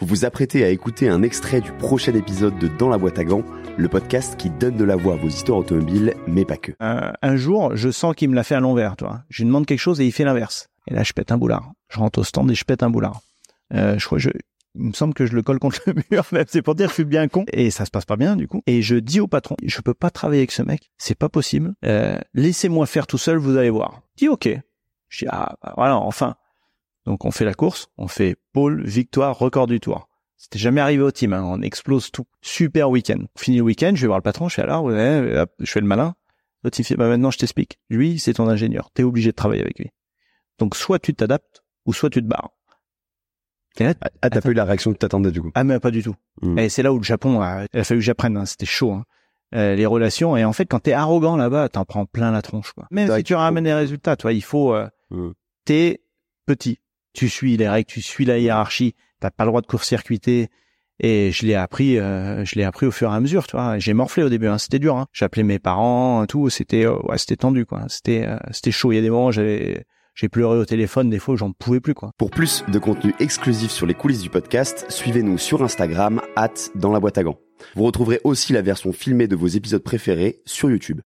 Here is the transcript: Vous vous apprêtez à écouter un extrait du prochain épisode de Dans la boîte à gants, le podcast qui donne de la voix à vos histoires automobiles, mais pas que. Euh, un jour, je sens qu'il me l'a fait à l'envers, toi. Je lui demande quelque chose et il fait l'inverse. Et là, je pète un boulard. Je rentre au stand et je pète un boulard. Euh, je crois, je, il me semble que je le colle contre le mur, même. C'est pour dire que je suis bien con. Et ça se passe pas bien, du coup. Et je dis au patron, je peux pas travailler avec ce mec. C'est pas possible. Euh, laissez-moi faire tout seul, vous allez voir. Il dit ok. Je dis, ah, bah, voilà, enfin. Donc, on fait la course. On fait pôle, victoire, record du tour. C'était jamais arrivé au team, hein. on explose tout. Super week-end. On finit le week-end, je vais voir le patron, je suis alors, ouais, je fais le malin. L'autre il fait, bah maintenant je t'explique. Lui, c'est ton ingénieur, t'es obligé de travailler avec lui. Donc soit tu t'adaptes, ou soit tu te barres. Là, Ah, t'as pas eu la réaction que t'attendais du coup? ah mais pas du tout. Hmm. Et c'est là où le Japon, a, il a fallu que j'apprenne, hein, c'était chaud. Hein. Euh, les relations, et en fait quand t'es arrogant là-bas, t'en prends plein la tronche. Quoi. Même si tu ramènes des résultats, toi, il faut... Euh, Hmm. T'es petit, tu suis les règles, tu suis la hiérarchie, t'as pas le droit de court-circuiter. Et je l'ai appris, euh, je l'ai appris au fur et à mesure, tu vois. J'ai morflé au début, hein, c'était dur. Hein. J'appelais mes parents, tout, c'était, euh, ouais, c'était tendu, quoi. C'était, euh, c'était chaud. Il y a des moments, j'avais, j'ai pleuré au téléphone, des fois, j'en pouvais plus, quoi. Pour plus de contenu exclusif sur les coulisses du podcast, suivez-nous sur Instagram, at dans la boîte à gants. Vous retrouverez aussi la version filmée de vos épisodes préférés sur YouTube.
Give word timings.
Vous 0.00 0.06
vous 0.06 0.24
apprêtez 0.24 0.62
à 0.64 0.68
écouter 0.68 1.08
un 1.08 1.24
extrait 1.24 1.60
du 1.60 1.72
prochain 1.72 2.14
épisode 2.14 2.56
de 2.60 2.68
Dans 2.68 2.88
la 2.88 2.98
boîte 2.98 3.18
à 3.18 3.24
gants, 3.24 3.42
le 3.76 3.88
podcast 3.88 4.36
qui 4.36 4.48
donne 4.48 4.76
de 4.76 4.84
la 4.84 4.94
voix 4.94 5.14
à 5.14 5.16
vos 5.16 5.26
histoires 5.26 5.58
automobiles, 5.58 6.14
mais 6.28 6.44
pas 6.44 6.56
que. 6.56 6.70
Euh, 6.80 7.10
un 7.20 7.34
jour, 7.34 7.74
je 7.74 7.90
sens 7.90 8.14
qu'il 8.14 8.30
me 8.30 8.36
l'a 8.36 8.44
fait 8.44 8.54
à 8.54 8.60
l'envers, 8.60 8.94
toi. 8.94 9.24
Je 9.28 9.42
lui 9.42 9.48
demande 9.48 9.66
quelque 9.66 9.80
chose 9.80 10.00
et 10.00 10.06
il 10.06 10.12
fait 10.12 10.22
l'inverse. 10.22 10.68
Et 10.86 10.94
là, 10.94 11.02
je 11.02 11.12
pète 11.12 11.32
un 11.32 11.36
boulard. 11.36 11.72
Je 11.88 11.98
rentre 11.98 12.20
au 12.20 12.22
stand 12.22 12.48
et 12.48 12.54
je 12.54 12.64
pète 12.64 12.84
un 12.84 12.90
boulard. 12.90 13.22
Euh, 13.74 13.98
je 13.98 14.06
crois, 14.06 14.18
je, 14.18 14.30
il 14.76 14.84
me 14.84 14.92
semble 14.92 15.14
que 15.14 15.26
je 15.26 15.34
le 15.34 15.42
colle 15.42 15.58
contre 15.58 15.80
le 15.86 15.94
mur, 16.12 16.24
même. 16.32 16.44
C'est 16.46 16.62
pour 16.62 16.76
dire 16.76 16.86
que 16.86 16.90
je 16.92 16.94
suis 16.94 17.04
bien 17.04 17.26
con. 17.26 17.44
Et 17.52 17.72
ça 17.72 17.84
se 17.84 17.90
passe 17.90 18.04
pas 18.04 18.16
bien, 18.16 18.36
du 18.36 18.46
coup. 18.46 18.62
Et 18.68 18.82
je 18.82 18.94
dis 18.94 19.18
au 19.18 19.26
patron, 19.26 19.56
je 19.64 19.80
peux 19.80 19.94
pas 19.94 20.10
travailler 20.10 20.42
avec 20.42 20.52
ce 20.52 20.62
mec. 20.62 20.92
C'est 20.96 21.18
pas 21.18 21.28
possible. 21.28 21.74
Euh, 21.84 22.18
laissez-moi 22.34 22.86
faire 22.86 23.08
tout 23.08 23.18
seul, 23.18 23.38
vous 23.38 23.56
allez 23.56 23.70
voir. 23.70 24.02
Il 24.16 24.20
dit 24.20 24.28
ok. 24.28 24.48
Je 25.08 25.24
dis, 25.24 25.28
ah, 25.28 25.56
bah, 25.60 25.74
voilà, 25.76 25.96
enfin. 25.96 26.36
Donc, 27.08 27.24
on 27.24 27.30
fait 27.30 27.44
la 27.46 27.54
course. 27.54 27.88
On 27.96 28.06
fait 28.06 28.36
pôle, 28.52 28.84
victoire, 28.84 29.38
record 29.38 29.66
du 29.66 29.80
tour. 29.80 30.08
C'était 30.36 30.58
jamais 30.58 30.80
arrivé 30.82 31.02
au 31.02 31.10
team, 31.10 31.32
hein. 31.32 31.42
on 31.42 31.62
explose 31.62 32.10
tout. 32.12 32.26
Super 32.42 32.90
week-end. 32.90 33.18
On 33.34 33.38
finit 33.40 33.56
le 33.56 33.62
week-end, 33.64 33.92
je 33.94 34.02
vais 34.02 34.06
voir 34.06 34.18
le 34.18 34.22
patron, 34.22 34.48
je 34.48 34.52
suis 34.52 34.62
alors, 34.62 34.84
ouais, 34.84 35.44
je 35.58 35.70
fais 35.70 35.80
le 35.80 35.86
malin. 35.86 36.14
L'autre 36.62 36.78
il 36.78 36.84
fait, 36.84 36.96
bah 36.96 37.08
maintenant 37.08 37.30
je 37.30 37.38
t'explique. 37.38 37.78
Lui, 37.88 38.18
c'est 38.18 38.34
ton 38.34 38.46
ingénieur, 38.48 38.90
t'es 38.92 39.04
obligé 39.04 39.30
de 39.30 39.36
travailler 39.36 39.62
avec 39.62 39.78
lui. 39.78 39.90
Donc 40.58 40.76
soit 40.76 40.98
tu 40.98 41.14
t'adaptes, 41.14 41.62
ou 41.86 41.92
soit 41.92 42.10
tu 42.10 42.20
te 42.22 42.26
barres. 42.28 42.50
Là, 43.80 43.94
Ah, 44.22 44.28
t'as 44.30 44.40
pas 44.40 44.50
eu 44.50 44.54
la 44.54 44.64
réaction 44.64 44.92
que 44.92 44.98
t'attendais 44.98 45.30
du 45.30 45.40
coup? 45.40 45.50
ah 45.54 45.64
mais 45.64 45.78
pas 45.80 45.90
du 45.92 46.02
tout. 46.02 46.14
Hmm. 46.42 46.58
Et 46.58 46.68
c'est 46.68 46.82
là 46.82 46.92
où 46.92 46.98
le 46.98 47.04
Japon, 47.04 47.40
a, 47.40 47.64
il 47.72 47.80
a 47.80 47.84
fallu 47.84 48.00
que 48.00 48.04
j'apprenne, 48.04 48.36
hein, 48.36 48.44
c'était 48.44 48.66
chaud. 48.66 48.92
Hein. 48.92 49.04
Euh, 49.54 49.74
les 49.76 49.86
relations, 49.86 50.36
et 50.36 50.44
en 50.44 50.52
fait 50.52 50.66
quand 50.66 50.80
t'es 50.80 50.92
arrogant 50.92 51.36
là-bas, 51.36 51.68
t'en 51.70 51.84
prends 51.84 52.04
plein 52.06 52.30
la 52.32 52.42
tronche. 52.42 52.72
Quoi. 52.72 52.86
Même 52.90 53.10
si 53.16 53.24
tu 53.24 53.34
ramènes 53.34 53.64
des 53.64 53.72
résultats, 53.74 54.16
toi, 54.16 54.32
il 54.32 54.42
faut... 54.42 54.74
Euh, 54.74 54.88
Hmm. 55.10 55.30
T'es 55.64 56.02
petit, 56.44 56.80
tu 57.12 57.28
suis 57.28 57.56
les 57.56 57.68
règles, 57.68 57.86
tu 57.86 58.02
suis 58.02 58.24
la 58.24 58.38
hiérarchie, 58.38 58.94
t'as 59.20 59.30
pas 59.30 59.44
le 59.44 59.50
droit 59.50 59.60
de 59.60 59.66
court-circuiter. 59.66 60.48
Et 61.00 61.30
je 61.30 61.46
l'ai 61.46 61.54
appris, 61.54 61.98
euh, 61.98 62.44
je 62.44 62.56
l'ai 62.56 62.64
appris 62.64 62.86
au 62.86 62.90
fur 62.90 63.12
et 63.12 63.14
à 63.14 63.20
mesure, 63.20 63.46
tu 63.46 63.56
vois. 63.56 63.78
J'ai 63.78 63.94
morflé 63.94 64.24
au 64.24 64.28
début, 64.28 64.48
hein, 64.48 64.58
c'était 64.58 64.80
dur. 64.80 64.96
Hein. 64.96 65.06
J'appelais 65.12 65.44
mes 65.44 65.60
parents, 65.60 66.26
tout, 66.26 66.50
c'était, 66.50 66.86
euh, 66.86 66.96
ouais, 67.04 67.18
c'était 67.18 67.36
tendu, 67.36 67.66
quoi. 67.66 67.84
C'était, 67.88 68.26
euh, 68.26 68.36
c'était 68.50 68.72
chaud. 68.72 68.90
Il 68.90 68.96
y 68.96 68.98
a 68.98 69.02
des 69.02 69.10
moments, 69.10 69.30
j'avais, 69.30 69.84
j'ai 70.14 70.28
pleuré 70.28 70.58
au 70.58 70.64
téléphone, 70.64 71.08
des 71.08 71.20
fois, 71.20 71.36
j'en 71.36 71.52
pouvais 71.52 71.78
plus, 71.78 71.94
quoi. 71.94 72.10
Pour 72.18 72.30
plus 72.30 72.64
de 72.66 72.78
contenu 72.80 73.14
exclusif 73.20 73.70
sur 73.70 73.86
les 73.86 73.94
coulisses 73.94 74.22
du 74.22 74.30
podcast, 74.30 74.86
suivez-nous 74.88 75.38
sur 75.38 75.62
Instagram, 75.62 76.20
at 76.34 76.50
dans 76.74 76.90
la 76.90 76.98
boîte 76.98 77.18
à 77.18 77.22
gants. 77.22 77.38
Vous 77.76 77.84
retrouverez 77.84 78.20
aussi 78.24 78.52
la 78.52 78.62
version 78.62 78.92
filmée 78.92 79.28
de 79.28 79.36
vos 79.36 79.46
épisodes 79.46 79.82
préférés 79.82 80.40
sur 80.46 80.70
YouTube. 80.70 80.96